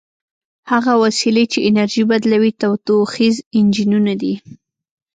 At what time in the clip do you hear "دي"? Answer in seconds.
4.21-4.33